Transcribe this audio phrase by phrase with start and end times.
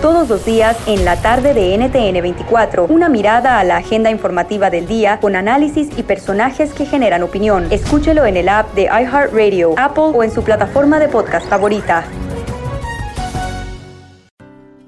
[0.00, 4.70] Todos los días en la tarde de NTN 24, una mirada a la agenda informativa
[4.70, 7.66] del día con análisis y personajes que generan opinión.
[7.70, 12.04] Escúchelo en el app de iHeartRadio, Apple o en su plataforma de podcast favorita.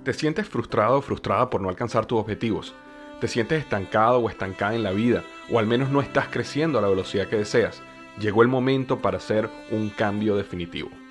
[0.05, 2.75] ¿Te sientes frustrado o frustrada por no alcanzar tus objetivos?
[3.21, 5.23] ¿Te sientes estancado o estancada en la vida?
[5.53, 7.83] ¿O al menos no estás creciendo a la velocidad que deseas?
[8.19, 10.89] Llegó el momento para hacer un cambio definitivo.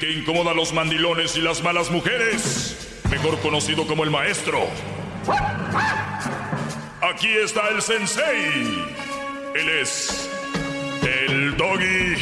[0.00, 2.76] Que incomoda a los mandilones y las malas mujeres,
[3.10, 4.66] mejor conocido como el maestro.
[7.02, 8.84] Aquí está el sensei.
[9.54, 10.28] Él es
[11.02, 12.16] el doggy.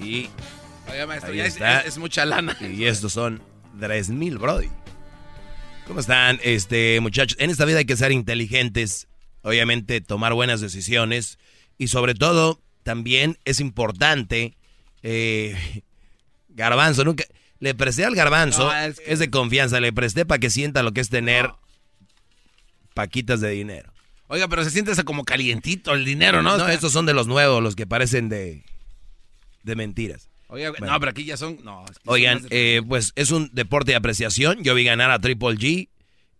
[0.00, 0.28] Y
[0.90, 1.80] Oiga, maestro, Ahí ya es, está.
[1.80, 2.56] es- es mucha lana.
[2.60, 3.42] Y estos son
[3.78, 4.68] 3000, Brody.
[5.86, 7.36] ¿Cómo están, este, muchachos?
[7.40, 9.06] En esta vida hay que ser inteligentes,
[9.42, 11.38] obviamente tomar buenas decisiones
[11.76, 14.56] y sobre todo también es importante,
[15.02, 15.82] eh,
[16.48, 17.24] Garbanzo, nunca,
[17.58, 21.00] le presté al Garbanzo, No, es, de confianza, le presté para que sienta lo que
[21.00, 21.50] es tener
[22.94, 23.92] paquitas de dinero.
[24.28, 26.56] Oiga, pero se siente como calientito el dinero, ¿no?
[26.56, 28.64] No, estos son de los nuevos, los que parecen de,
[29.62, 30.30] de mentiras.
[30.54, 30.92] Oiga, Bueno.
[30.92, 31.58] no, pero aquí ya son.
[31.64, 34.62] No, es que Oigan, son más de- eh, pues es un deporte de apreciación.
[34.64, 35.88] Yo vi ganar a Triple G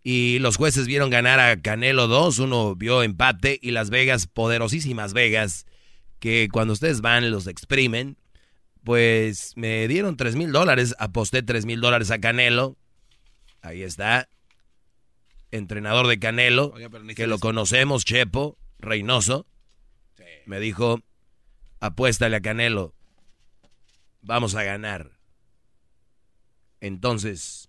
[0.02, 2.38] y los jueces vieron ganar a Canelo 2.
[2.38, 5.66] Uno vio empate y Las Vegas, poderosísimas Vegas,
[6.20, 8.16] que cuando ustedes van los exprimen,
[8.84, 10.94] pues me dieron 3 mil dólares.
[10.98, 12.76] Aposté 3 mil dólares a Canelo.
[13.62, 14.28] Ahí está.
[15.50, 19.46] Entrenador de Canelo, Oiga, que lo conocemos, Chepo, Reynoso.
[20.46, 21.00] Me dijo,
[21.80, 22.93] apuéstale a Canelo.
[24.24, 25.10] Vamos a ganar.
[26.80, 27.68] Entonces,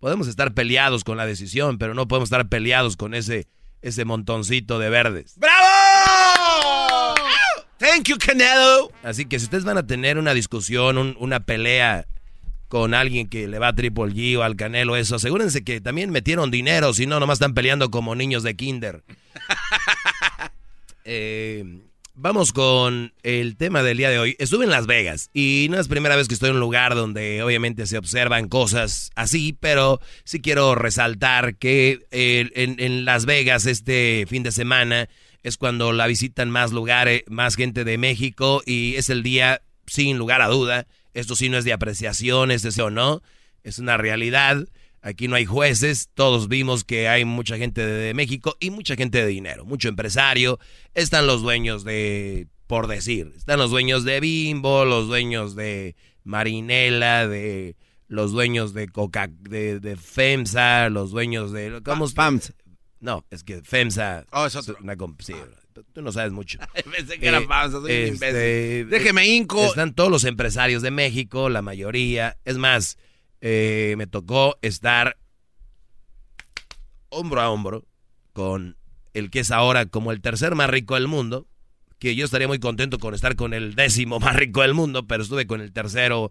[0.00, 3.48] podemos estar peleados con la decisión, pero no podemos estar peleados con ese,
[3.82, 5.34] ese montoncito de verdes.
[5.36, 7.14] ¡Bravo!
[7.78, 8.90] Thank you, Canelo.
[9.02, 12.06] Así que si ustedes van a tener una discusión, un- una pelea
[12.68, 16.10] con alguien que le va a Triple G o al Canelo, eso, asegúrense que también
[16.10, 19.04] metieron dinero, si no, nomás están peleando como niños de kinder.
[21.10, 21.64] Eh,
[22.20, 24.36] vamos con el tema del día de hoy.
[24.40, 27.42] Estuve en Las Vegas y no es primera vez que estoy en un lugar donde
[27.44, 34.26] obviamente se observan cosas así, pero sí quiero resaltar que eh, en, Las Vegas este
[34.28, 35.08] fin de semana
[35.44, 40.18] es cuando la visitan más lugares, más gente de México y es el día sin
[40.18, 40.86] lugar a duda.
[41.14, 43.22] Esto sí no es de apreciación, sí o no,
[43.62, 44.66] es una realidad.
[45.00, 49.18] Aquí no hay jueces, todos vimos que hay mucha gente de, México y mucha gente
[49.18, 50.58] de dinero, mucho empresario.
[50.94, 55.94] Están los dueños de, por decir, están los dueños de Bimbo, los dueños de
[56.24, 57.76] Marinela, de
[58.08, 61.80] los dueños de Coca, de, de FEMSA, los dueños de...
[61.84, 62.08] ¿cómo?
[62.10, 62.52] Pams.
[63.00, 64.26] No, es que FEMSA...
[64.32, 64.76] Oh, es otro.
[64.82, 65.34] Una, sí,
[65.92, 66.58] tú no sabes mucho.
[66.96, 68.90] Pensé que era Eh, un este, imbécil.
[68.90, 69.64] Déjeme hinco.
[69.64, 72.38] Están todos los empresarios de México, la mayoría.
[72.44, 72.98] Es más,
[73.40, 75.16] eh, me tocó estar
[77.10, 77.86] hombro a hombro
[78.32, 78.76] con
[79.14, 81.46] el que es ahora como el tercer más rico del mundo,
[81.98, 85.22] que yo estaría muy contento con estar con el décimo más rico del mundo, pero
[85.22, 86.30] estuve con el tercero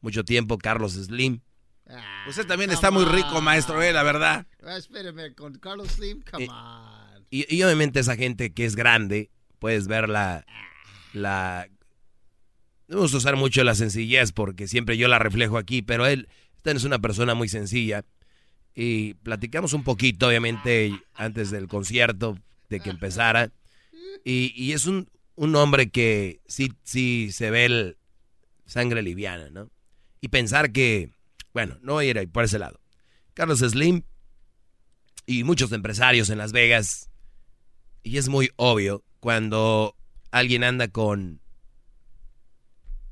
[0.00, 1.40] mucho tiempo, Carlos Slim.
[2.28, 4.46] Usted también está muy rico, maestro, eh, la verdad.
[4.64, 7.26] Ah, espéreme, con Carlos Slim, come Eh, on.
[7.30, 10.44] Y, y obviamente esa gente que es grande, puedes ver la...
[11.12, 11.68] la
[12.86, 16.28] no me gusta usar mucho la sencillez porque siempre yo la reflejo aquí, pero él,
[16.60, 18.04] esta es una persona muy sencilla.
[18.74, 23.50] Y platicamos un poquito, obviamente, antes del concierto, de que empezara.
[24.24, 27.96] Y, y es un, un hombre que sí, sí se ve
[28.66, 29.70] sangre liviana, ¿no?
[30.20, 31.14] Y pensar que,
[31.54, 32.78] bueno, no voy a ir por ese lado.
[33.32, 34.02] Carlos Slim
[35.24, 37.08] y muchos empresarios en Las Vegas
[38.02, 39.96] y es muy obvio cuando
[40.30, 41.40] alguien anda con.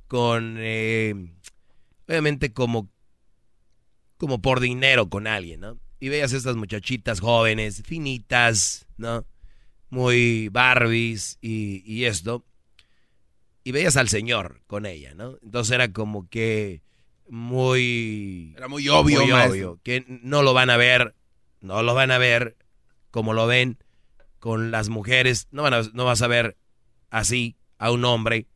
[0.06, 0.56] con.
[0.58, 1.14] eh,
[2.06, 2.90] obviamente como.
[4.18, 5.78] Como por dinero con alguien, ¿no?
[6.00, 9.24] Y veas estas muchachitas jóvenes, finitas, ¿no?
[9.90, 12.44] Muy Barbies y, y esto.
[13.64, 15.38] Y veías al señor con ella, ¿no?
[15.42, 16.82] Entonces era como que
[17.28, 18.54] muy.
[18.56, 21.14] Era muy obvio, muy obvio, que no lo van a ver
[21.60, 22.56] no lo van a ver
[23.10, 23.78] como lo ven
[24.38, 25.48] con las mujeres.
[25.50, 26.56] No, van a- no vas a ver
[27.10, 28.46] así a un hombre,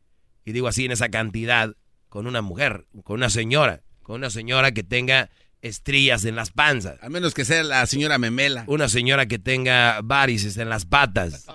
[0.45, 1.75] y digo así en esa cantidad,
[2.09, 5.29] con una mujer, con una señora, con una señora que tenga
[5.63, 8.65] estrías en las panzas, A menos que sea la señora Memela.
[8.67, 11.45] una señora que tenga varices en las patas,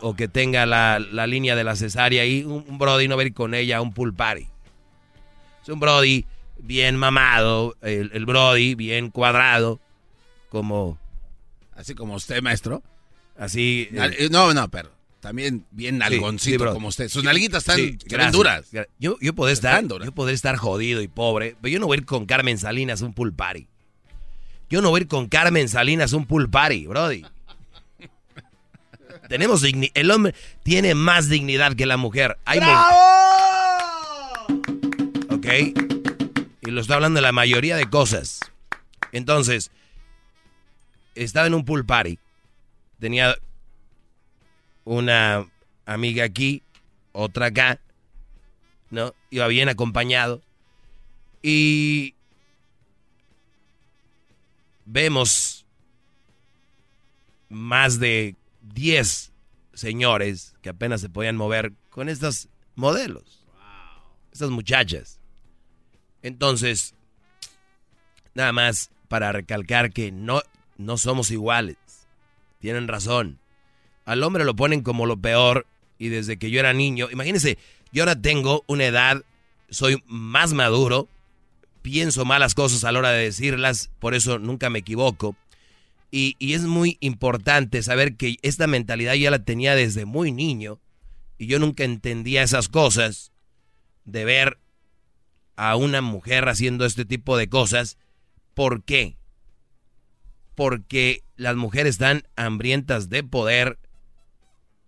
[0.00, 3.22] o que tenga la, la línea de la cesárea y un, un brody no va
[3.22, 4.46] a ir con ella a un pool party.
[5.62, 6.24] Es un brody
[6.58, 9.80] bien mamado, el, el brody bien cuadrado,
[10.50, 10.98] como
[11.74, 12.82] Así como usted, maestro.
[13.36, 13.88] así...
[13.92, 14.90] eh, No, no, pero
[15.22, 17.08] también bien nalgoncito sí, como usted.
[17.08, 17.96] Sus nalguitas están, Sí,
[18.32, 18.66] duras.
[18.98, 22.00] Yo, yo podré estar, yo podré estar jodido y pobre, pero yo no voy a
[22.00, 23.68] ir con Carmen Salinas a un pool party.
[24.68, 27.24] Yo no voy a ir con Carmen Salinas a un pool party, brody.
[29.28, 30.34] Tenemos digni- el hombre
[30.64, 32.36] tiene más dignidad que la mujer.
[32.44, 32.66] Hay mu-
[35.36, 35.46] ¿Ok?
[36.66, 38.40] Y lo está hablando de la mayoría de cosas.
[39.12, 39.70] Entonces,
[41.14, 42.18] estaba en un pool party.
[42.98, 43.36] Tenía
[44.84, 45.46] una
[45.86, 46.62] amiga aquí,
[47.12, 47.80] otra acá,
[48.90, 49.14] ¿no?
[49.30, 50.42] Iba bien acompañado.
[51.42, 52.14] Y
[54.84, 55.66] vemos
[57.48, 59.32] más de 10
[59.74, 63.44] señores que apenas se podían mover con estas modelos,
[64.32, 65.20] estas muchachas.
[66.22, 66.94] Entonces,
[68.34, 70.40] nada más para recalcar que no,
[70.78, 71.76] no somos iguales.
[72.60, 73.41] Tienen razón.
[74.04, 75.66] Al hombre lo ponen como lo peor
[75.98, 77.58] y desde que yo era niño, imagínense,
[77.92, 79.22] yo ahora tengo una edad,
[79.70, 81.08] soy más maduro,
[81.82, 85.36] pienso malas cosas a la hora de decirlas, por eso nunca me equivoco.
[86.10, 90.78] Y, y es muy importante saber que esta mentalidad ya la tenía desde muy niño
[91.38, 93.32] y yo nunca entendía esas cosas
[94.04, 94.58] de ver
[95.56, 97.98] a una mujer haciendo este tipo de cosas.
[98.54, 99.16] ¿Por qué?
[100.54, 103.78] Porque las mujeres están hambrientas de poder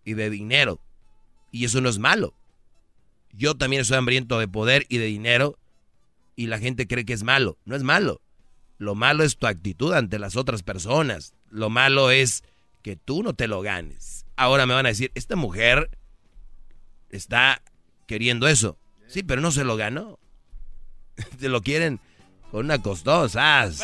[0.04, 0.80] y de dinero.
[1.50, 2.34] Y eso no es malo.
[3.32, 5.58] Yo también estoy hambriento de poder y de dinero
[6.36, 7.58] y la gente cree que es malo.
[7.64, 8.20] No es malo.
[8.78, 11.34] Lo malo es tu actitud ante las otras personas.
[11.50, 12.44] Lo malo es
[12.82, 14.26] que tú no te lo ganes.
[14.36, 15.90] Ahora me van a decir, esta mujer
[17.10, 17.62] está
[18.06, 18.78] queriendo eso.
[19.06, 20.18] Sí, pero no se lo ganó.
[21.38, 22.00] Se lo quieren
[22.50, 23.62] con una costosa.
[23.62, 23.74] El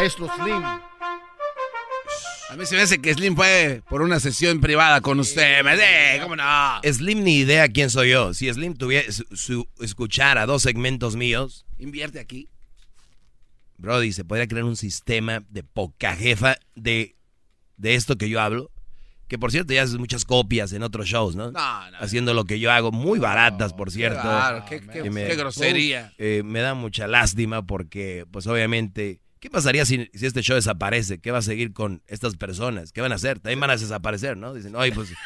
[0.00, 0.62] maestro Slim.
[2.50, 5.62] A mí se me hace que Slim fue por una sesión privada con usted.
[5.62, 6.80] Me de, ¿cómo no?
[6.82, 8.34] Slim ni idea quién soy yo.
[8.34, 12.48] Si Slim tuviera su, su- escuchara dos segmentos míos, Invierte aquí.
[13.78, 17.16] Brody, se podría crear un sistema de poca jefa de,
[17.78, 18.70] de esto que yo hablo.
[19.28, 21.52] Que por cierto ya haces muchas copias en otros shows, ¿no?
[21.52, 21.98] No, no.
[22.00, 24.20] Haciendo lo que yo hago, muy baratas, por cierto.
[24.20, 26.12] Claro, qué, qué- Que me- qué grosería.
[26.18, 31.18] Eh, me da mucha lástima porque, pues obviamente, ¿qué pasaría si, si este show desaparece?
[31.18, 32.92] ¿Qué va a seguir con estas personas?
[32.92, 33.40] ¿Qué van a hacer?
[33.40, 34.54] También van a desaparecer, ¿no?
[34.54, 35.12] Dicen, oye, pues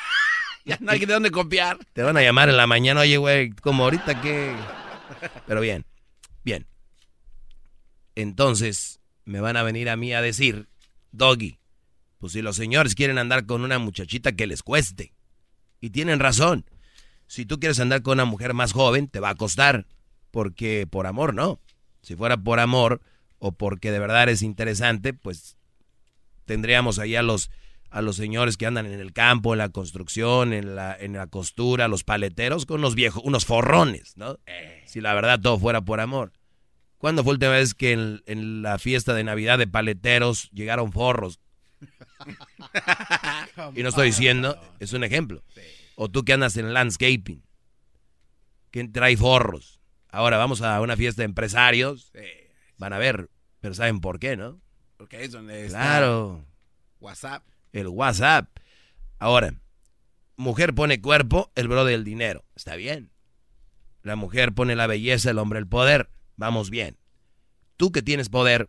[0.64, 1.78] Ya no hay de dónde copiar.
[1.92, 4.54] te van a llamar en la mañana, oye, güey, como ahorita que...
[5.46, 5.84] Pero bien,
[6.42, 6.66] bien.
[8.14, 10.68] Entonces, me van a venir a mí a decir,
[11.12, 11.58] Doggy,
[12.18, 15.12] pues si los señores quieren andar con una muchachita que les cueste.
[15.80, 16.64] Y tienen razón.
[17.26, 19.86] Si tú quieres andar con una mujer más joven, te va a costar.
[20.30, 21.60] Porque por amor no.
[22.00, 23.02] Si fuera por amor
[23.46, 25.58] o porque de verdad eres interesante, pues
[26.46, 27.50] tendríamos ahí a los,
[27.90, 31.26] a los señores que andan en el campo, en la construcción, en la, en la
[31.26, 34.38] costura, los paleteros, con unos viejos, unos forrones, ¿no?
[34.86, 36.32] Si la verdad todo fuera por amor.
[36.96, 40.90] ¿Cuándo fue la última vez que en, en la fiesta de Navidad de paleteros llegaron
[40.90, 41.38] forros?
[43.74, 45.44] y no estoy diciendo, es un ejemplo.
[45.96, 47.44] O tú que andas en landscaping.
[48.70, 49.82] ¿Quién trae forros?
[50.08, 52.10] Ahora vamos a una fiesta de empresarios.
[52.78, 53.28] Van a ver,
[53.64, 54.60] pero ¿saben por qué, no?
[54.98, 56.44] Porque ahí es donde está Claro,
[57.00, 57.42] WhatsApp.
[57.72, 58.50] el WhatsApp.
[59.18, 59.54] Ahora,
[60.36, 62.44] mujer pone cuerpo, el bro del dinero.
[62.54, 63.10] Está bien.
[64.02, 66.10] La mujer pone la belleza, el hombre el poder.
[66.36, 66.98] Vamos bien.
[67.78, 68.68] Tú que tienes poder,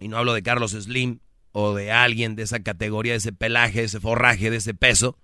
[0.00, 1.20] y no hablo de Carlos Slim
[1.52, 5.20] o de alguien de esa categoría, de ese pelaje, de ese forraje, de ese peso,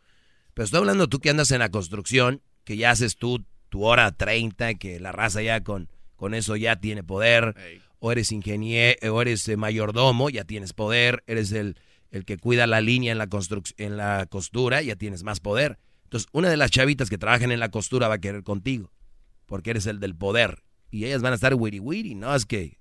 [0.55, 4.13] pero estoy hablando tú que andas en la construcción, que ya haces tú tu hora
[4.13, 7.83] 30, que la raza ya con, con eso ya tiene poder, Ey.
[8.07, 11.77] O eres ingeniero, o eres eh, mayordomo, ya tienes poder, eres el,
[12.13, 13.29] el que cuida la línea en la,
[13.79, 15.79] en la costura, ya tienes más poder.
[16.05, 18.93] Entonces, una de las chavitas que trabajan en la costura va a querer contigo,
[19.45, 20.63] porque eres el del poder.
[20.89, 22.33] Y ellas van a estar wiri wiri, ¿no?
[22.33, 22.79] Es que,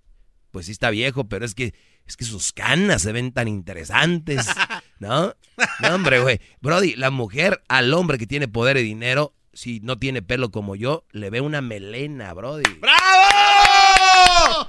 [0.51, 1.73] pues sí está viejo, pero es que,
[2.05, 4.45] es que sus canas se ven tan interesantes,
[4.99, 5.33] ¿no?
[5.81, 6.39] No, hombre, güey.
[6.61, 10.75] Brody, la mujer al hombre que tiene poder y dinero si no tiene pelo como
[10.75, 12.63] yo, le ve una melena, Brody.
[12.79, 13.24] ¡Bravo!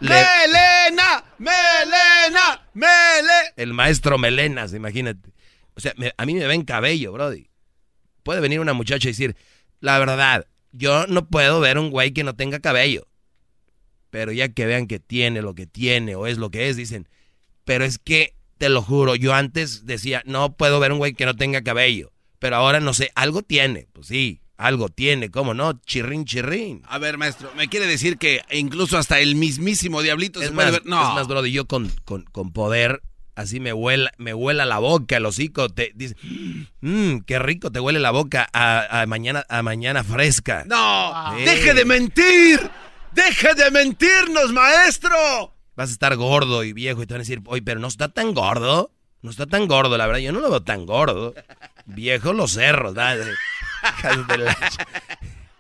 [0.01, 1.25] ¡Melena!
[1.39, 2.69] ¡Melena!
[2.75, 3.53] ¡Melena!
[3.57, 5.33] El maestro Melenas, imagínate.
[5.75, 7.49] O sea, a mí me ven cabello, Brody.
[8.23, 9.37] Puede venir una muchacha y decir,
[9.81, 13.07] la verdad, yo no puedo ver un güey que no tenga cabello.
[14.11, 17.09] Pero ya que vean que tiene lo que tiene o es lo que es, dicen,
[17.65, 21.27] pero es que, te lo juro, yo antes decía, no puedo ver un güey que
[21.27, 22.13] no tenga cabello.
[22.39, 23.87] Pero ahora no sé, algo tiene.
[23.93, 25.81] Pues sí, algo tiene, ¿cómo no?
[25.85, 26.83] Chirrín, chirrín.
[26.89, 30.67] A ver, maestro, me quiere decir que incluso hasta el mismísimo diablito es se más,
[30.67, 30.87] puede ver.
[30.87, 31.09] No.
[31.09, 33.03] Es más, brody, yo con, con, con poder,
[33.35, 36.17] así me huela, me huela la boca, el hocico, te dice,
[36.81, 40.65] mmm, qué rico te huele la boca a, a mañana, a mañana fresca.
[40.67, 41.45] No, Sí.
[41.45, 42.71] deje de mentir.
[43.13, 45.55] Deje de mentirnos, maestro.
[45.75, 48.09] Vas a estar gordo y viejo y te van a decir, oye, pero no está
[48.09, 48.91] tan gordo.
[49.23, 50.21] No está tan gordo, la verdad.
[50.21, 51.35] Yo no lo veo tan gordo.
[51.87, 53.25] Viejo los cerros, dale.
[53.83, 54.57] Hijas de la-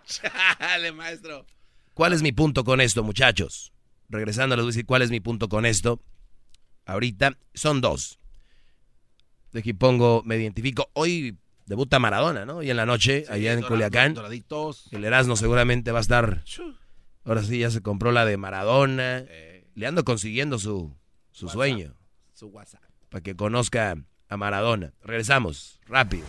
[0.07, 1.47] Chale, maestro.
[1.95, 3.73] ¿Cuál es mi punto con esto, muchachos?
[4.09, 6.01] Regresando, les voy a decir cuál es mi punto con esto.
[6.85, 8.19] Ahorita son dos.
[9.53, 10.91] De aquí pongo, me identifico.
[10.93, 12.63] Hoy debuta Maradona, ¿no?
[12.63, 14.15] Y en la noche, allá en Culiacán.
[14.15, 14.87] Doraditos.
[14.93, 16.45] El Erasmo seguramente va a estar.
[17.25, 19.25] Ahora sí, ya se compró la de Maradona.
[19.27, 20.95] Eh, Le ando consiguiendo su,
[21.33, 21.95] su sueño.
[22.35, 22.83] su WhatsApp.
[23.09, 23.97] Para que conozca
[24.29, 24.93] a Maradona.
[25.03, 26.25] Regresamos, rápido.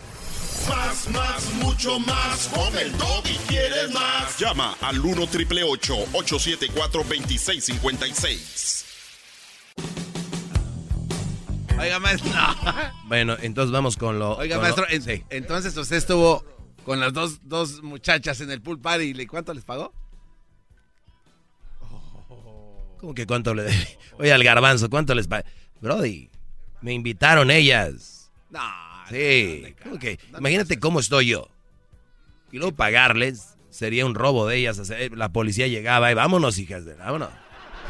[0.68, 2.48] Más, más, mucho más.
[2.48, 2.92] Con el
[3.24, 4.38] y quieres más.
[4.38, 8.84] Llama al 1 triple 874 2656.
[11.78, 12.30] Oiga, maestro.
[12.32, 12.56] no.
[13.06, 14.36] Bueno, entonces vamos con lo.
[14.36, 15.24] Oiga, con maestro, lo- en- sí.
[15.30, 16.44] entonces usted estuvo
[16.84, 19.14] con las dos, dos muchachas en el pool party.
[19.16, 19.92] ¿Y cuánto les pagó?
[22.98, 23.98] ¿Cómo que cuánto le debe?
[24.18, 25.44] Oye, al garbanzo, ¿cuánto les paga?
[25.80, 26.30] Brody,
[26.80, 28.30] me invitaron ellas.
[28.50, 28.87] No.
[29.10, 29.74] Sí.
[29.82, 30.18] ¿Cómo que?
[30.36, 31.48] Imagínate cómo estoy yo.
[32.52, 34.90] Y luego pagarles sería un robo de ellas.
[34.90, 36.94] eh, La policía llegaba y vámonos, hijas de.
[36.94, 37.30] Vámonos.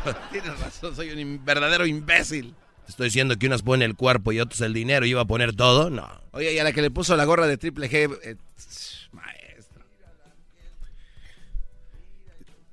[0.33, 2.55] Tienes razón, soy un verdadero imbécil.
[2.87, 5.27] Te Estoy diciendo que unas ponen el cuerpo y otros el dinero y iba a
[5.27, 5.91] poner todo.
[5.91, 6.09] No.
[6.31, 8.37] Oye, y a la que le puso la gorra de triple G, eh,
[9.13, 9.83] maestro.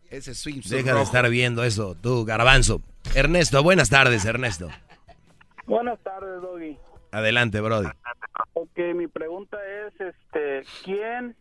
[0.10, 0.62] Ese swing.
[0.66, 2.82] Deja de estar viendo eso, tú, garbanzo.
[3.14, 4.70] Ernesto, buenas tardes, Ernesto.
[5.66, 6.78] Buenas tardes, Doggy.
[7.16, 7.88] Adelante, Brody.
[8.54, 11.34] Ok, mi pregunta es, este, ¿quién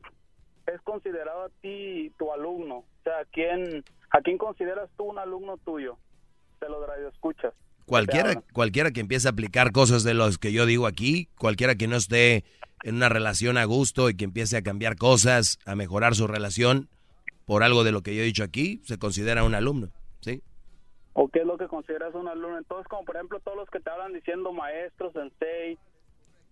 [0.73, 2.77] es considerado a ti tu alumno?
[2.77, 5.99] O sea, ¿quién, ¿a quién consideras tú un alumno tuyo?
[6.61, 6.79] Te lo
[7.09, 7.53] escuchas.
[7.87, 11.89] Cualquiera, cualquiera que empiece a aplicar cosas de los que yo digo aquí, cualquiera que
[11.89, 12.45] no esté
[12.85, 16.89] en una relación a gusto y que empiece a cambiar cosas, a mejorar su relación
[17.47, 19.91] por algo de lo que yo he dicho aquí, se considera un alumno.
[21.15, 22.59] ¿O qué es lo que consideras un alumno?
[22.59, 25.79] Entonces, como por ejemplo todos los que te hablan diciendo maestros, sensei,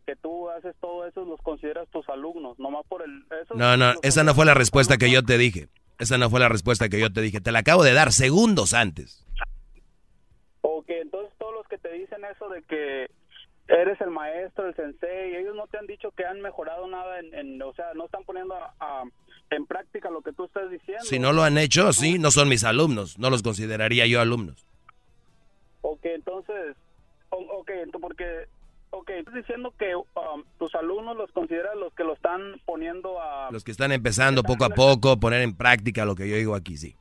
[0.07, 3.25] que tú haces todo eso, los consideras tus alumnos, nomás por el...
[3.43, 5.69] Eso, No, no, esa no fue la respuesta que yo te dije.
[5.99, 7.41] Esa no fue la respuesta que yo te dije.
[7.41, 9.25] Te la acabo de dar segundos antes.
[10.63, 13.11] O que entonces todos los que te dicen eso de que
[13.69, 17.33] eres el maestro, el sensei, ellos no te han dicho que han mejorado nada en,
[17.35, 19.05] en- o sea, no están poniendo a- a-
[19.53, 21.05] en práctica lo que tú estás diciendo.
[21.05, 23.19] Si no lo han hecho, sí, no son mis alumnos.
[23.19, 24.67] No los consideraría yo alumnos.
[25.83, 26.77] O que entonces,
[27.31, 28.47] ok, porque,
[28.91, 33.51] ok, estás diciendo que um, tus alumnos los consideras los que lo están poniendo a...
[33.51, 36.77] Los que están empezando poco a poco, poner en práctica lo que yo digo aquí,
[36.77, 36.97] sí.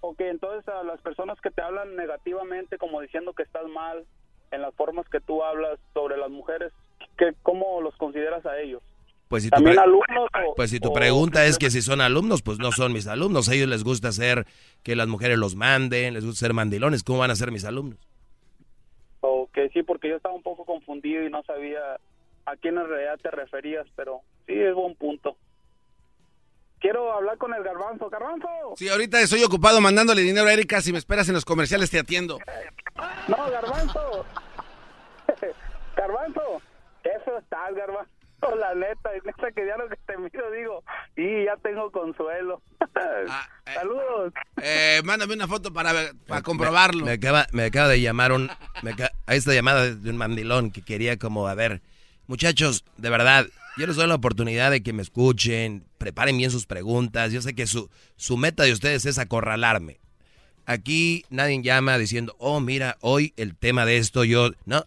[0.00, 4.04] Ok, entonces a las personas que te hablan negativamente, como diciendo que estás mal
[4.50, 6.72] en las formas que tú hablas sobre las mujeres,
[7.16, 8.82] ¿qué, ¿cómo los consideras a ellos?
[9.32, 10.28] Pues si ¿También alumnos?
[10.46, 13.06] O, pues si tu o- pregunta es que si son alumnos, pues no son mis
[13.06, 13.48] alumnos.
[13.48, 14.46] A ellos les gusta hacer
[14.82, 17.02] que las mujeres los manden, les gusta ser mandilones.
[17.02, 17.98] ¿Cómo van a ser mis alumnos?
[19.22, 21.78] Ok, sí, porque yo estaba un poco confundido y no sabía
[22.44, 25.34] a quién en realidad te referías, pero sí, es buen punto.
[26.78, 28.10] Quiero hablar con el garbanzo.
[28.10, 28.48] ¡Garbanzo!
[28.76, 30.82] Sí, ahorita estoy ocupado mandándole dinero a Erika.
[30.82, 32.38] Si me esperas en los comerciales, te atiendo.
[33.28, 34.26] No, garbanzo.
[35.96, 36.60] garbanzo.
[37.02, 38.10] Eso estás, garbanzo.
[38.58, 40.84] La neta, neta que ya lo que te miro digo,
[41.16, 42.62] y ya tengo consuelo.
[42.94, 43.70] Ah, eh.
[43.74, 44.32] Saludos.
[44.62, 47.06] Eh, mándame una foto para, para comprobarlo.
[47.06, 48.50] Me acaba, me acaba de llamar un...
[48.82, 51.80] Me acaba- a esta llamada de un mandilón que quería como, a ver,
[52.26, 53.46] muchachos, de verdad,
[53.78, 57.32] yo les doy la oportunidad de que me escuchen, preparen bien sus preguntas.
[57.32, 60.00] Yo sé que su, su meta de ustedes es acorralarme.
[60.66, 64.50] Aquí nadie llama diciendo, oh, mira, hoy el tema de esto, yo...
[64.66, 64.84] No,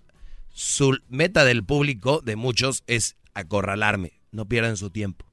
[0.53, 4.19] su meta del público, de muchos, es acorralarme.
[4.31, 5.25] No pierdan su tiempo.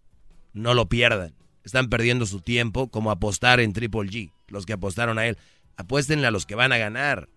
[0.53, 1.35] No lo pierdan.
[1.65, 4.33] Están perdiendo su tiempo como apostar en Triple G.
[4.49, 5.39] Los que apostaron a él.
[5.77, 7.31] Apuéstenle a los que van a ganar.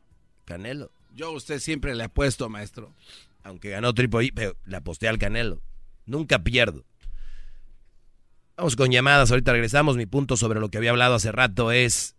[0.44, 0.92] Canelo.
[1.14, 2.94] Yo a usted siempre le apuesto, maestro.
[3.44, 5.62] Aunque ganó Triple G, pero le aposté al Canelo.
[6.06, 6.84] Nunca pierdo.
[8.58, 9.98] Vamos con llamadas, ahorita regresamos.
[9.98, 12.16] Mi punto sobre lo que había hablado hace rato es,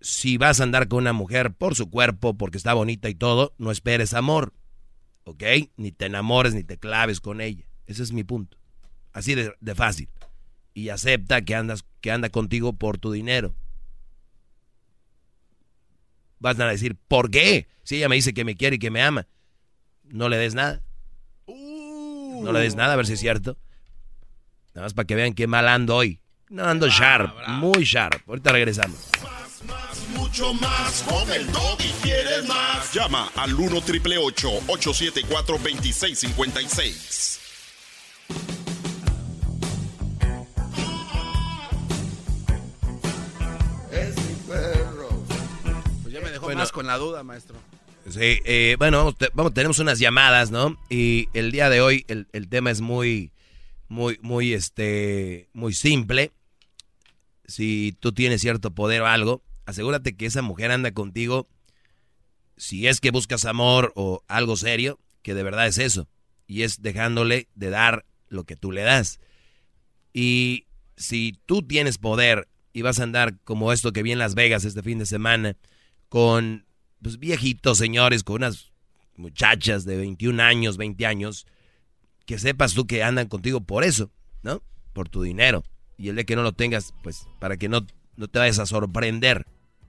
[0.00, 3.54] si vas a andar con una mujer por su cuerpo, porque está bonita y todo,
[3.58, 4.52] no esperes amor,
[5.24, 5.42] ¿ok?
[5.76, 7.66] Ni te enamores, ni te claves con ella.
[7.86, 8.56] Ese es mi punto.
[9.12, 10.08] Así de, de fácil.
[10.72, 13.54] Y acepta que, andas, que anda contigo por tu dinero.
[16.40, 17.68] Vas a decir, ¿por qué?
[17.84, 19.26] Si ella me dice que me quiere y que me ama,
[20.04, 20.82] no le des nada.
[21.46, 23.56] No le des nada, a ver si es cierto.
[24.74, 26.20] Nada más para que vean qué mal ando hoy.
[26.50, 28.28] No, ando sharp, muy sharp.
[28.28, 28.98] Ahorita regresamos.
[29.22, 31.02] Más, más, mucho más.
[31.04, 31.46] Con el
[31.78, 32.92] y quieres más.
[32.92, 37.33] Llama al 1 triple 874 2656.
[43.92, 45.08] Es mi perro.
[46.02, 46.58] Pues ya me dejó Bueno.
[46.60, 47.56] más con la duda, maestro.
[48.08, 50.76] Sí, eh, bueno, vamos, te- vamos, tenemos unas llamadas, ¿no?
[50.90, 53.32] Y el día de hoy el, el tema es muy,
[53.88, 56.32] muy, muy, este, muy simple.
[57.46, 61.48] Si tú tienes cierto poder o algo, asegúrate que esa mujer anda contigo.
[62.56, 66.06] Si es que buscas amor o algo serio, que de verdad es eso.
[66.46, 69.20] Y es dejándole de dar lo que tú le das.
[70.12, 70.66] Y
[70.96, 74.64] si tú tienes poder y vas a andar como esto que vi en Las Vegas
[74.64, 75.56] este fin de semana,
[76.08, 76.66] con
[77.02, 78.72] pues, viejitos señores, con unas
[79.16, 81.46] muchachas de 21 años, 20 años,
[82.26, 84.10] que sepas tú que andan contigo por eso,
[84.42, 84.62] ¿no?
[84.92, 85.62] Por tu dinero.
[85.96, 88.66] Y el de que no lo tengas, pues para que no, no te vayas a
[88.66, 89.46] sorprender.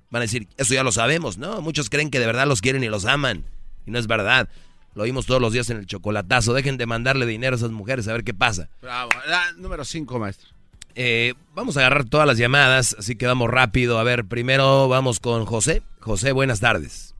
[0.09, 1.61] Van a decir, eso ya lo sabemos, ¿no?
[1.61, 3.45] Muchos creen que de verdad los quieren y los aman.
[3.85, 4.49] Y no es verdad.
[4.95, 6.53] Lo oímos todos los días en el chocolatazo.
[6.53, 8.69] Dejen de mandarle dinero a esas mujeres a ver qué pasa.
[8.81, 9.09] Bravo.
[9.27, 10.49] La número 5, maestro.
[10.95, 13.99] Eh, vamos a agarrar todas las llamadas, así que vamos rápido.
[13.99, 15.81] A ver, primero vamos con José.
[15.99, 17.13] José, buenas tardes.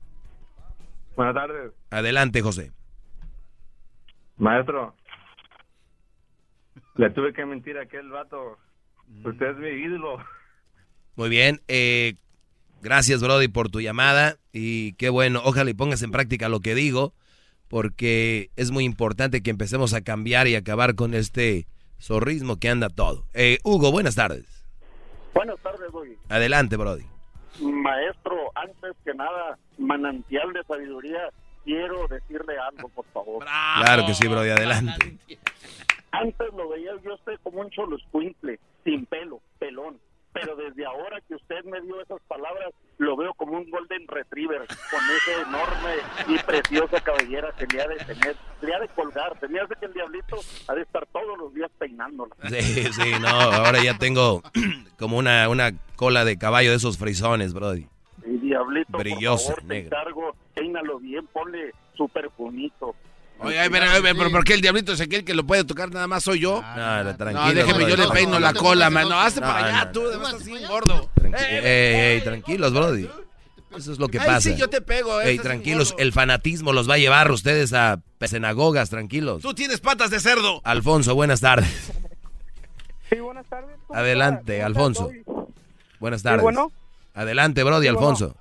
[1.16, 2.72] Buenas tardes, Adelante, José.
[4.38, 4.94] maestro.
[6.96, 8.58] Le tuve que mentir a aquel vato.
[9.24, 10.16] Usted es mi ídolo.
[11.16, 11.60] Muy bien.
[11.68, 12.14] eh,
[12.82, 14.36] gracias, Brody, por tu llamada.
[14.52, 15.42] Y qué bueno.
[15.44, 17.12] Ojalá y pongas en práctica lo que digo,
[17.68, 21.66] porque es muy importante que empecemos a cambiar y acabar con este
[21.98, 23.24] zorrismo que anda todo.
[23.34, 24.64] Eh, Hugo, buenas tardes.
[25.34, 26.16] Buenas tardes, Doggy.
[26.28, 27.04] Adelante, Brody.
[27.60, 31.30] Maestro, antes que nada, manantial de sabiduría,
[31.64, 33.44] quiero decirle algo, por favor.
[33.44, 35.18] Claro que sí, Brody, adelante.
[36.12, 39.98] Antes lo veía yo usted como un cholo escuincle, sin pelo, pelón.
[40.40, 44.66] Pero desde ahora que usted me dio esas palabras, lo veo como un golden retriever,
[44.66, 45.94] con esa enorme
[46.28, 49.38] y preciosa cabellera que le ha de tener, le ha de colgar.
[49.40, 50.36] Tenía que el diablito
[50.68, 52.34] ha de estar todos los días peinándola.
[52.48, 54.42] Sí, sí, no, ahora ya tengo
[54.98, 57.86] como una, una cola de caballo de esos frisones, Brody.
[58.26, 59.96] Y diablito, Brilloso, por favor, te negro.
[59.98, 62.94] encargo, peínalo bien, ponle su perfumito.
[63.38, 65.90] Oye, ay, pero, ay, pero ¿por qué el diablito es aquel que lo puede tocar
[65.90, 66.62] nada más soy yo?
[66.62, 67.46] No, no, tranquilo.
[67.46, 69.08] No, déjeme, yo le peino la cola, man.
[69.08, 71.10] No, hazte No, para allá no, tú, estás bien gordo.
[71.22, 73.08] Ey, ey, tranquilos, Brody.
[73.76, 74.40] Eso es lo que Ay, pasa.
[74.40, 78.00] sí, yo te pego, eh, Ey, tranquilos, el fanatismo los va a llevar ustedes a
[78.26, 79.42] sinagogas, tranquilos.
[79.42, 80.62] Tú tienes patas de cerdo.
[80.64, 81.68] Alfonso, buenas tardes.
[83.10, 83.76] Sí, buenas tardes.
[83.86, 85.10] ¿Cómo Adelante, Alfonso.
[86.00, 86.42] Buenas tardes.
[86.42, 86.72] bueno.
[87.14, 87.86] Adelante, Brody.
[87.86, 88.34] Alfonso.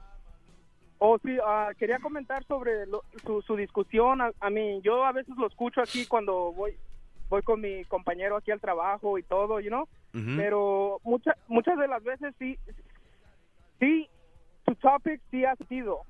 [0.97, 4.21] Oh, sí, ah, quería comentar sobre lo- su, su discusión.
[4.21, 6.75] A, a mí, yo a veces lo escucho aquí cuando voy
[7.27, 9.88] voy con mi compañero aquí al trabajo y todo, you know?
[10.38, 12.58] Pero muchas muchas de las veces sí,
[13.79, 14.08] sí,
[14.63, 16.01] tu topic sí ha sentido.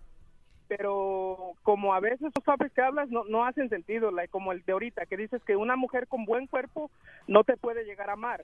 [0.67, 4.63] Pero como a veces los topics que hablas no, no hacen sentido, like, como el
[4.65, 6.89] de ahorita, que dices que una mujer con buen cuerpo
[7.27, 8.43] no te puede llegar a amar.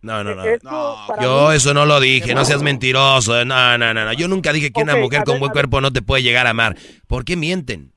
[0.00, 0.42] No, no, no.
[1.08, 3.44] Para Yo mí- eso no lo dije, no seas mentiroso.
[3.44, 4.12] No, no, no, no.
[4.12, 6.50] Yo nunca dije que una mujer con ver, buen cuerpo no te puede llegar a
[6.50, 6.76] amar.
[7.06, 7.92] ¿Por qué mienten?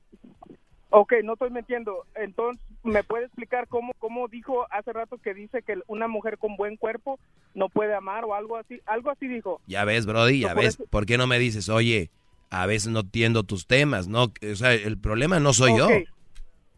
[0.90, 2.04] Ok, no estoy mintiendo.
[2.14, 6.56] Entonces, ¿me puede explicar cómo, cómo dijo hace rato que dice que una mujer con
[6.56, 7.18] buen cuerpo
[7.54, 8.80] no puede amar o algo así?
[8.86, 9.60] Algo así dijo.
[9.66, 10.78] Ya ves, Brody, ya No, ves.
[10.90, 12.10] ¿Por qué no me dices, oye,
[12.50, 14.08] a veces no entiendo tus temas?
[14.08, 15.88] No, o sea, el problema no soy yo.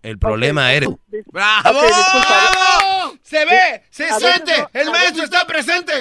[0.04, 0.88] El problema eres.
[1.32, 1.80] ¡Bravo!
[1.80, 3.18] ¡Bravo!
[3.22, 3.82] ¡Se ve!
[3.90, 4.52] ¡Se A siente!
[4.58, 5.92] no- ¡El maestro veces- está presente!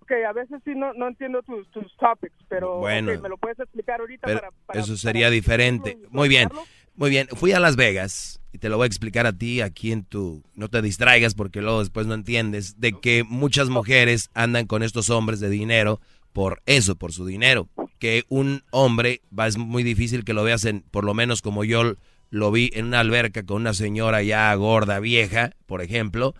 [0.00, 3.18] Ok, a veces sí no, no entiendo tus, tus topics, pero Bueno.
[3.20, 5.98] me lo puedes explicar ahorita para, para- eso para sería diferente.
[6.10, 6.50] Muy bien,
[6.94, 7.26] muy bien.
[7.28, 10.42] Fui a Las Vegas y te lo voy a explicar a ti aquí en tu...
[10.54, 15.08] No te distraigas porque luego después no entiendes de que muchas mujeres andan con estos
[15.10, 16.00] hombres de dinero
[16.34, 17.68] por eso, por su dinero.
[17.98, 21.64] Que un hombre, va, es muy difícil que lo veas en, por lo menos como
[21.64, 21.94] yo
[22.34, 26.34] lo vi en una alberca con una señora ya gorda, vieja, por ejemplo,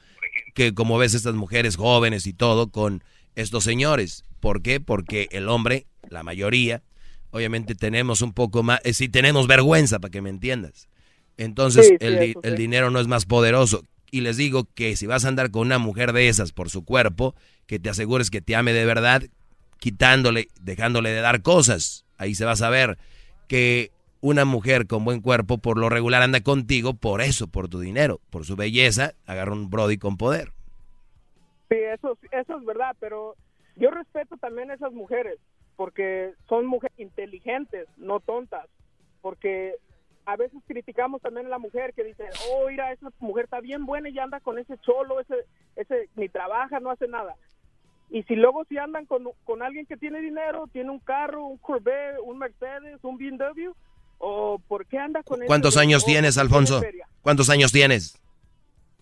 [0.53, 3.05] que como ves estas mujeres jóvenes y todo con
[3.37, 4.25] estos señores.
[4.41, 4.81] ¿Por qué?
[4.81, 6.83] Porque el hombre, la mayoría,
[7.31, 10.89] obviamente tenemos un poco más, eh, sí tenemos vergüenza, para que me entiendas.
[11.37, 13.85] Entonces Sí, el, eso el dinero no es más poderoso.
[14.11, 16.85] Y les digo que si vas a andar con una mujer de esas por su
[16.85, 17.37] cuerpo,
[17.69, 19.23] que te asegures que te ame de verdad,
[19.79, 22.05] quitándole, dejándole de dar cosas.
[22.19, 22.99] Ahí se va a saber
[23.47, 23.93] que
[24.25, 28.21] una mujer con buen cuerpo por lo regular anda contigo por eso, por tu dinero,
[28.31, 30.49] por su belleza, agarra un Brody con poder.
[31.69, 33.37] Sí, eso, eso es verdad, pero
[33.77, 35.39] yo respeto también a esas mujeres,
[35.77, 38.67] porque son mujeres inteligentes, no tontas,
[39.21, 39.75] porque
[40.25, 43.85] a veces criticamos también a la mujer que dice, oh, mira, esa mujer está bien
[43.85, 45.35] buena y anda con ese cholo, ese,
[45.77, 47.35] ese ni trabaja, no hace nada.
[48.09, 51.59] Y si luego si andan con, con alguien que tiene dinero, tiene un carro, un
[51.59, 53.73] Corvette, un Mercedes, un BMW,
[54.19, 56.83] o por qué anda con ¿Cuántos años tienes, Alfonso?
[57.23, 58.19] ¿Cuántos años tienes?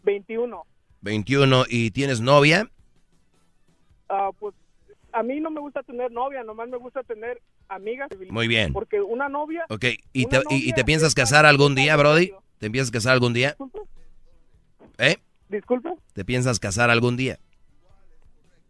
[0.03, 0.65] 21.
[1.01, 2.71] 21 y tienes novia?
[4.09, 4.55] Ah, pues
[5.13, 8.09] a mí no me gusta tener novia, nomás me gusta tener amigas.
[8.31, 8.73] Muy bien.
[8.73, 9.65] Porque una novia...
[9.69, 12.33] Ok, ¿y, te, y, te piensas casar algún día, Brody?
[12.59, 13.57] ¿Te piensas casar algún día?
[14.99, 15.17] ¿Eh?
[15.49, 15.91] Disculpe.
[16.13, 17.39] ¿Te piensas casar algún día?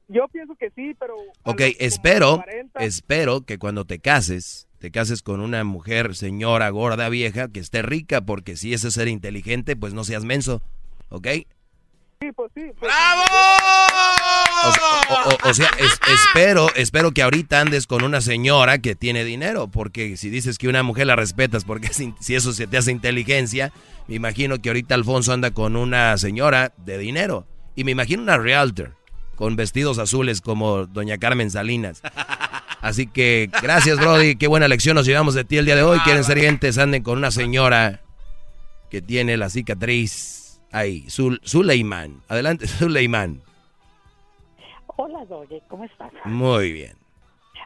[0.09, 1.17] Yo pienso que sí, pero...
[1.45, 2.43] Ok, espero,
[2.75, 7.83] espero que cuando te cases, te cases con una mujer, señora, gorda, vieja, que esté
[7.83, 10.61] rica, porque si eso es ser inteligente, pues no seas menso,
[11.09, 11.29] ¿ok?
[12.21, 12.63] Sí, pues sí.
[12.81, 13.23] Pues ¡Bravo!
[15.45, 20.31] O, sea, espero, espero que ahorita andes con una señora que tiene dinero, porque si
[20.31, 23.73] dices que una mujer la respetas, porque si eso se te hace inteligencia,
[24.09, 27.47] me imagino que ahorita Alfonso anda con una señora de dinero.
[27.77, 28.97] Y me imagino una realtor
[29.37, 32.03] con vestidos azules como doña Carmen Salinas.
[32.83, 34.37] Así que gracias, Brody.
[34.37, 36.01] Qué buena lección nos llevamos de ti el día de hoy.
[36.01, 38.01] Quieren ser gentes, anden con una señora
[38.91, 41.09] que tiene la cicatriz ahí.
[41.09, 42.23] Zul Zuleiman.
[42.29, 43.41] Adelante, Zuleiman.
[44.97, 46.13] Hola, Doye, ¿cómo estás?
[46.25, 46.97] Muy bien.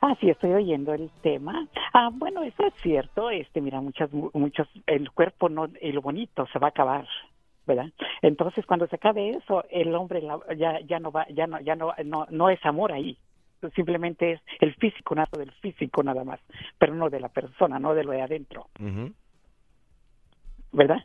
[0.02, 1.66] Ah, sí, estoy oyendo el tema.
[1.94, 3.30] Ah, bueno, eso es cierto.
[3.30, 7.08] Este, mira, muchas, muchos, el cuerpo no, y lo bonito se va a acabar.
[7.66, 7.86] ¿verdad?
[8.22, 10.22] Entonces, cuando se acabe eso, el hombre
[10.56, 13.18] ya, ya no va, ya no, ya no, no, no es amor ahí.
[13.74, 16.40] Simplemente es el físico, nada del físico nada más,
[16.78, 18.68] pero no de la persona, no de lo de adentro.
[20.72, 20.98] ¿verdad?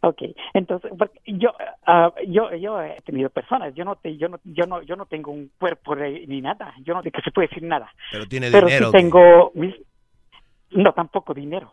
[0.00, 0.90] Okay, entonces
[1.24, 1.50] yo
[1.86, 5.06] ah, yo yo he tenido personas, yo no te, yo no yo no yo no
[5.06, 7.92] tengo un cuerpo ni nada, yo no de que se puede decir nada.
[8.10, 8.68] Pero tiene dinero.
[8.68, 9.52] Sí tengo
[10.70, 11.72] no tampoco dinero.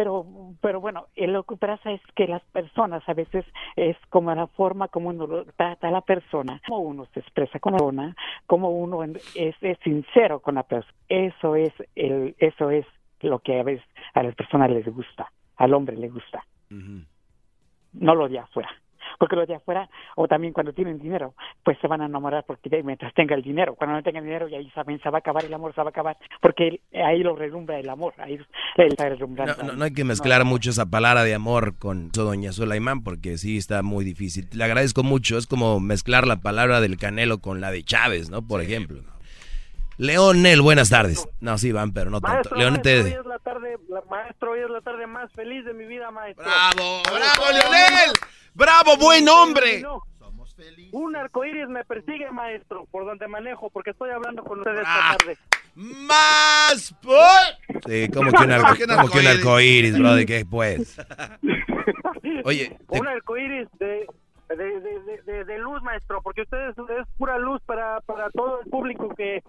[0.00, 0.24] Pero,
[0.62, 3.44] pero bueno, lo que pasa es que las personas a veces
[3.76, 7.74] es como la forma como uno trata a la persona, como uno se expresa con
[7.74, 10.94] la persona, como uno es, es sincero con la persona.
[11.06, 12.86] Eso es el, eso es
[13.20, 13.84] lo que a veces
[14.14, 16.46] a las personas les gusta, al hombre le gusta.
[16.70, 18.70] No lo de afuera
[19.18, 21.34] porque los de afuera, o también cuando tienen dinero,
[21.64, 24.54] pues se van a enamorar porque mientras tenga el dinero, cuando no tenga dinero, y
[24.54, 27.36] ahí saben, se va a acabar el amor, se va a acabar, porque ahí lo
[27.36, 28.38] relumbra el amor, ahí
[28.76, 29.08] está
[29.64, 33.56] No, no, hay que mezclar mucho esa palabra de amor con doña Sulaimán, porque sí
[33.56, 34.48] está muy difícil.
[34.52, 38.46] Le agradezco mucho, es como mezclar la palabra del Canelo con la de Chávez, ¿no?
[38.46, 39.00] Por ejemplo.
[39.98, 41.28] Leonel, buenas tardes.
[41.40, 42.54] No, sí van, pero no tanto.
[42.54, 43.76] Leonel, hoy es la tarde,
[44.08, 46.44] maestro, hoy es la tarde más feliz de mi vida, maestro.
[46.44, 48.12] ¡Bravo, bravo, Leonel!
[48.54, 49.84] ¡Bravo, buen hombre!
[50.92, 55.16] Un arcoíris me persigue, maestro, por donde manejo, porque estoy hablando con ustedes esta ah,
[55.16, 55.38] tarde.
[55.74, 56.94] ¡Más!
[57.00, 57.82] Por...
[57.90, 60.96] Sí, como que un, arco, como que un arcoíris, bro, ¿de qué pues?
[62.44, 62.76] Oye.
[62.88, 64.06] Un arcoíris de,
[64.48, 64.80] de,
[65.26, 69.42] de, de, luz, maestro, porque ustedes es pura luz para, para todo el público que,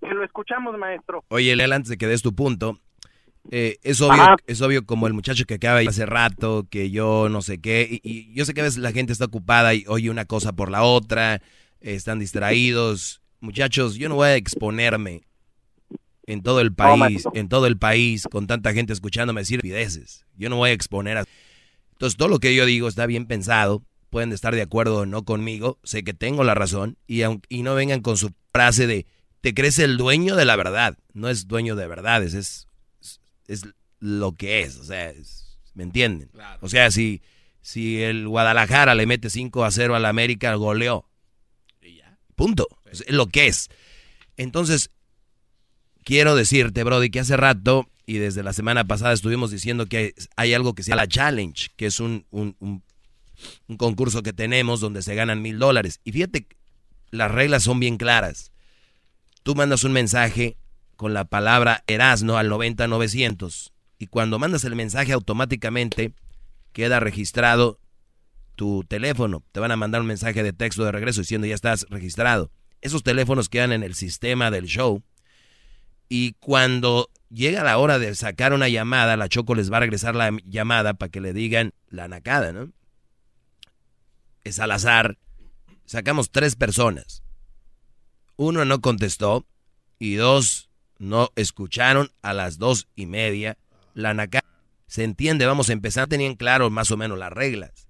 [0.00, 1.24] que lo escuchamos, maestro.
[1.28, 2.80] Oye, Leal, antes de que des tu punto,
[3.50, 7.42] eh, es obvio, es obvio como el muchacho que acaba hace rato, que yo no
[7.42, 10.24] sé qué, y, yo sé que a veces la gente está ocupada y oye una
[10.24, 11.42] cosa por la otra,
[11.80, 13.20] están distraídos.
[13.40, 15.22] Muchachos, yo no voy a exponerme
[16.26, 20.24] en todo el país, en todo el país, con tanta gente escuchándome decir pideces.
[20.36, 21.24] Yo no voy a exponer a...
[21.92, 25.24] Entonces, todo lo que yo digo está bien pensado, pueden estar de acuerdo o no
[25.24, 29.06] conmigo, sé que tengo la razón, y, y no vengan con su frase de,
[29.40, 30.98] te crees el dueño de la verdad.
[31.12, 32.66] No es dueño de verdades, es
[33.48, 33.62] es
[33.98, 35.12] lo que es, o sea,
[35.74, 36.30] ¿me entienden?
[36.60, 37.22] O sea, si,
[37.60, 41.08] si el Guadalajara le mete 5 a 0 al América, goleó.
[42.34, 42.68] Punto.
[42.90, 43.70] Es lo que es.
[44.36, 44.90] Entonces,
[46.04, 50.54] quiero decirte, Brody, que hace rato y desde la semana pasada estuvimos diciendo que hay,
[50.54, 52.84] algo que se llama la Challenge, que es un, un, un,
[53.66, 56.00] un concurso que tenemos donde se ganan mil dólares.
[56.04, 56.46] Y fíjate,
[57.10, 58.52] las reglas son bien claras.
[59.42, 60.56] Tú mandas un mensaje
[60.96, 66.12] con la palabra Erasno al 90900 y cuando mandas el mensaje automáticamente
[66.72, 67.78] queda registrado
[68.54, 69.44] tu teléfono.
[69.52, 72.50] Te van a mandar un mensaje de texto de regreso diciendo ya estás registrado.
[72.80, 75.02] Esos teléfonos quedan en el sistema del show
[76.08, 80.14] y cuando llega la hora de sacar una llamada, la Choco les va a regresar
[80.14, 82.70] la llamada para que le digan la nacada, ¿no?
[84.46, 85.18] es al azar.
[85.84, 87.22] Sacamos tres personas.
[88.36, 89.46] Uno no contestó
[89.98, 90.65] y dos
[90.98, 93.58] no escucharon a las dos y media.
[93.94, 94.44] La NACA
[94.86, 96.08] se entiende, vamos a empezar.
[96.08, 97.88] Tenían claro más o menos las reglas.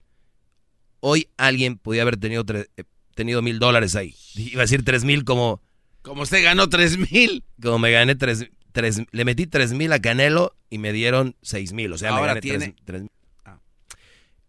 [1.01, 4.15] Hoy alguien podía haber tenido, eh, tenido mil dólares ahí.
[4.35, 5.61] Iba a decir tres mil como...
[6.03, 7.45] Como usted ganó tres mil.
[7.61, 11.73] Como me gané tres, tres le metí tres mil a Canelo y me dieron seis
[11.73, 11.93] mil.
[11.93, 12.77] O sea, Ahora me gané tiene...
[12.85, 13.11] tres, mil.
[13.45, 13.61] Ah.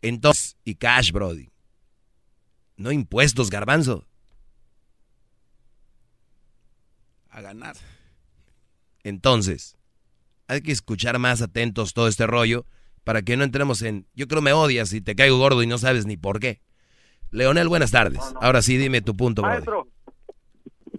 [0.02, 1.50] Entonces, y cash, Brody.
[2.76, 4.08] No impuestos, garbanzo.
[7.30, 7.76] A ganar.
[9.08, 9.78] Entonces,
[10.50, 12.66] hay que escuchar más atentos todo este rollo
[13.06, 14.06] para que no entremos en...
[14.16, 16.60] Yo creo me odias y te caigo gordo y no sabes ni por qué.
[17.32, 18.20] Leonel, buenas tardes.
[18.42, 19.44] Ahora sí, dime tu punto.
[19.44, 19.88] Maestro,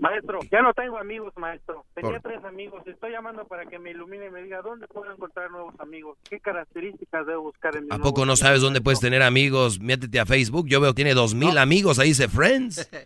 [0.01, 1.85] maestro, ya no tengo amigos, maestro.
[1.95, 2.83] Tenía Por- tres amigos.
[2.87, 6.17] Estoy llamando para que me ilumine y me diga dónde puedo encontrar nuevos amigos.
[6.31, 9.81] ¿Qué características debo buscar en mi ¿A poco no sabes dónde puedes tener amigos?
[9.81, 10.67] Métete a Facebook.
[10.67, 11.99] Yo veo que tiene dos mil amigos.
[11.99, 12.89] Ahí dice Friends.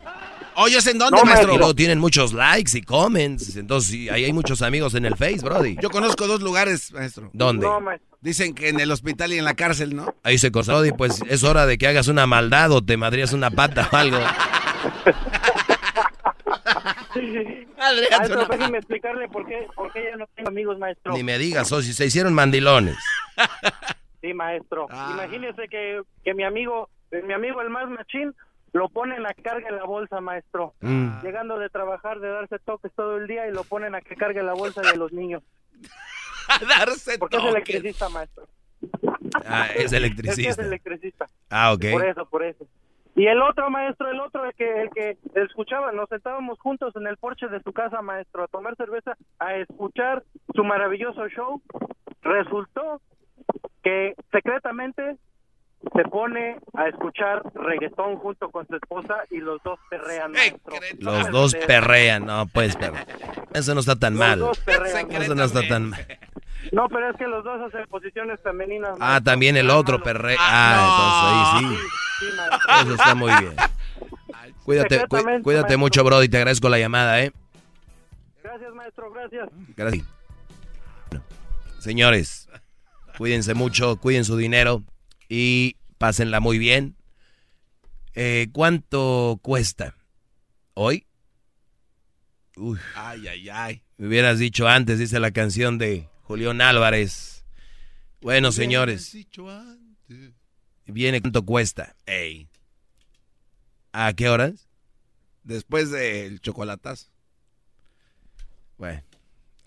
[0.55, 1.57] Oye, ¿en dónde, maestro?
[1.57, 3.55] luego tienen muchos likes y comments.
[3.55, 5.77] Entonces, sí, ahí hay muchos amigos en el Face, Brody.
[5.81, 7.29] Yo conozco dos lugares, maestro.
[7.33, 7.65] ¿Dónde?
[7.65, 7.79] No,
[8.21, 10.15] Dicen que en el hospital y en la cárcel, ¿no?
[10.23, 10.73] Ahí se cosa.
[10.73, 13.95] Brody, pues es hora de que hagas una maldad o te madrías una pata o
[13.95, 14.17] algo.
[17.83, 21.13] Maestro, déjeme explicarle por qué, por qué ya no tengo amigos, maestro.
[21.13, 22.97] Ni me digas, o si se hicieron mandilones.
[24.21, 24.87] Sí, maestro.
[24.89, 25.11] Ah.
[25.13, 28.33] Imagínese que, que mi amigo, mi amigo el más machín,
[28.73, 30.73] lo ponen a cargue la bolsa, maestro.
[30.81, 31.21] Mm.
[31.21, 34.41] Llegando de trabajar, de darse toques todo el día y lo ponen a que cargue
[34.43, 35.43] la bolsa de los niños.
[36.49, 38.47] a darse Porque es electricista, maestro.
[39.45, 40.49] Ah, es Es que electricista.
[40.49, 41.27] es electricista.
[41.49, 41.85] Ah, ok.
[41.91, 42.67] Por eso, por eso.
[43.15, 47.05] Y el otro maestro, el otro, el que, el que escuchaba, nos sentábamos juntos en
[47.05, 50.23] el porche de su casa, maestro, a tomar cerveza, a escuchar
[50.55, 51.61] su maravilloso show.
[52.23, 53.01] Resultó
[53.83, 55.17] que secretamente
[55.95, 60.33] se pone a escuchar reggaetón junto con su esposa y los dos perrean.
[60.99, 62.25] Los dos perrean.
[62.25, 62.93] No, pues, pero
[63.53, 64.39] eso no está tan Los mal.
[64.39, 65.11] dos perrean.
[65.11, 66.07] Eso no está tan mal.
[66.71, 68.95] No, pero es que los dos hacen posiciones femeninas.
[69.01, 70.37] Ah, también el otro perrea.
[70.39, 71.87] Ah, entonces ahí
[72.79, 72.85] sí.
[72.85, 73.55] Eso está muy bien.
[74.63, 75.77] Cuídate, cu- cuídate maestro.
[75.77, 76.29] mucho, Brody.
[76.29, 77.33] Te agradezco la llamada, ¿eh?
[78.41, 79.49] Gracias, maestro, gracias.
[79.75, 80.05] Gracias.
[81.09, 81.25] Bueno,
[81.79, 82.47] Señores,
[83.17, 84.81] cuídense mucho, cuiden su dinero
[85.35, 86.95] y pásenla muy bien.
[88.13, 89.95] Eh, ¿Cuánto cuesta?
[90.75, 91.07] ¿Hoy?
[92.55, 93.81] Uy, Ay, ay, ay.
[93.97, 97.45] me hubieras dicho antes, dice la canción de Julián Álvarez.
[98.21, 99.17] Bueno, señores,
[100.85, 101.95] viene cuánto cuesta.
[102.05, 102.47] Ey.
[103.91, 104.67] ¿A qué horas?
[105.43, 107.07] Después del chocolatazo.
[108.77, 109.01] Bueno,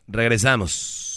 [0.07, 1.17] regresamos.